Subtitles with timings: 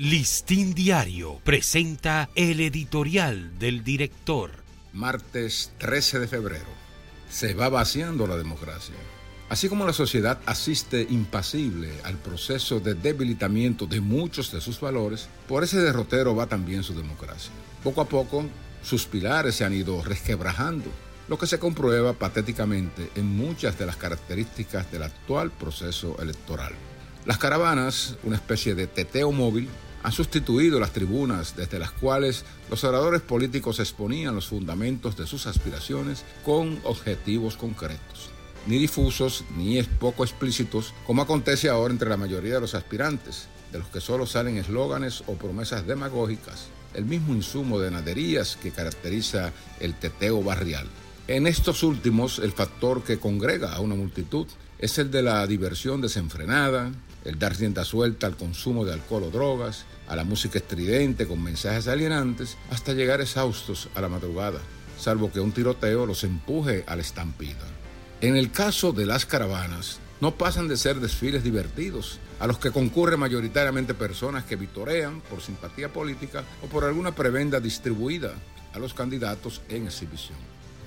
[0.00, 4.52] Listín Diario presenta el editorial del director.
[4.92, 6.68] Martes 13 de febrero.
[7.28, 8.94] Se va vaciando la democracia.
[9.48, 15.28] Así como la sociedad asiste impasible al proceso de debilitamiento de muchos de sus valores,
[15.48, 17.50] por ese derrotero va también su democracia.
[17.82, 18.46] Poco a poco,
[18.84, 20.92] sus pilares se han ido resquebrajando,
[21.26, 26.72] lo que se comprueba patéticamente en muchas de las características del actual proceso electoral.
[27.24, 29.68] Las caravanas, una especie de teteo móvil,
[30.02, 35.46] han sustituido las tribunas desde las cuales los oradores políticos exponían los fundamentos de sus
[35.46, 38.30] aspiraciones con objetivos concretos,
[38.66, 43.78] ni difusos ni poco explícitos, como acontece ahora entre la mayoría de los aspirantes, de
[43.78, 49.52] los que solo salen eslóganes o promesas demagógicas, el mismo insumo de naderías que caracteriza
[49.80, 50.86] el teteo barrial.
[51.26, 54.46] En estos últimos, el factor que congrega a una multitud
[54.78, 56.92] es el de la diversión desenfrenada,
[57.28, 61.42] el dar rienda suelta al consumo de alcohol o drogas, a la música estridente con
[61.42, 64.60] mensajes alienantes, hasta llegar exhaustos a la madrugada,
[64.98, 67.66] salvo que un tiroteo los empuje a la estampida.
[68.22, 72.70] En el caso de las caravanas, no pasan de ser desfiles divertidos, a los que
[72.70, 78.32] concurren mayoritariamente personas que vitorean por simpatía política o por alguna prebenda distribuida
[78.72, 80.38] a los candidatos en exhibición.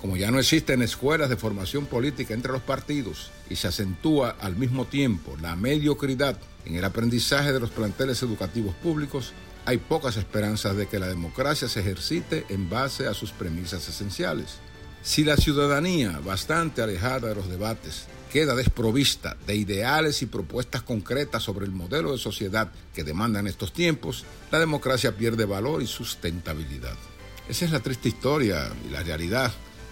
[0.02, 4.56] Como ya no existen escuelas de formación política entre los partidos y se acentúa al
[4.56, 9.34] mismo tiempo la mediocridad en el aprendizaje de los planteles educativos públicos,
[9.66, 14.58] hay pocas esperanzas de que la democracia se ejercite en base a sus premisas esenciales.
[15.04, 21.44] Si la ciudadanía, bastante alejada de los debates, queda desprovista de ideales y propuestas concretas
[21.44, 26.96] sobre el modelo de sociedad que demandan estos tiempos, la democracia pierde valor y sustentabilidad.
[27.50, 29.52] Esa es la triste historia y la realidad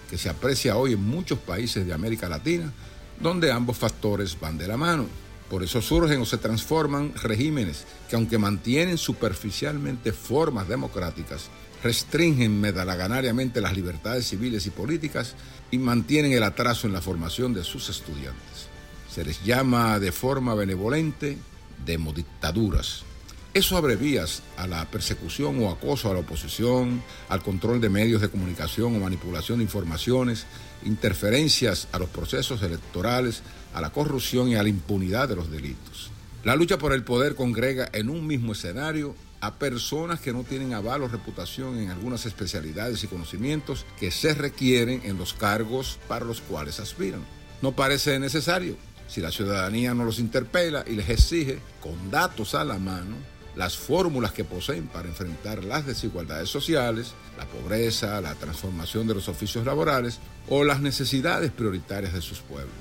[0.10, 2.72] que se aprecia hoy en muchos países de América Latina,
[3.20, 5.06] donde ambos factores van de la mano.
[5.50, 11.50] Por eso surgen o se transforman regímenes que aunque mantienen superficialmente formas democráticas,
[11.84, 15.36] restringen medalaganariamente las libertades civiles y políticas
[15.72, 18.68] y mantienen el atraso en la formación de sus estudiantes.
[19.10, 21.38] Se les llama de forma benevolente
[21.86, 23.06] demodictaduras
[23.54, 28.22] eso abre vías a la persecución o acoso a la oposición, al control de medios
[28.22, 30.46] de comunicación o manipulación de informaciones,
[30.86, 33.42] interferencias a los procesos electorales,
[33.74, 36.12] a la corrupción y a la impunidad de los delitos.
[36.44, 40.74] La lucha por el poder congrega en un mismo escenario a personas que no tienen
[40.74, 46.26] aval o reputación en algunas especialidades y conocimientos que se requieren en los cargos para
[46.26, 47.26] los cuales aspiran.
[47.62, 48.78] No parece necesario
[49.08, 53.16] si la ciudadanía no los interpela y les exige, con datos a la mano,
[53.60, 59.28] las fórmulas que poseen para enfrentar las desigualdades sociales, la pobreza, la transformación de los
[59.28, 62.72] oficios laborales o las necesidades prioritarias de sus pueblos.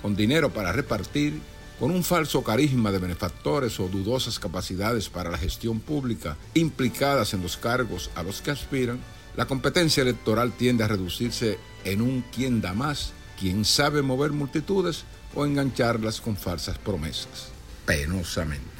[0.00, 1.40] Con dinero para repartir,
[1.80, 7.42] con un falso carisma de benefactores o dudosas capacidades para la gestión pública implicadas en
[7.42, 9.00] los cargos a los que aspiran,
[9.36, 15.02] la competencia electoral tiende a reducirse en un quién da más, quien sabe mover multitudes
[15.34, 17.48] o engancharlas con falsas promesas.
[17.84, 18.79] Penosamente.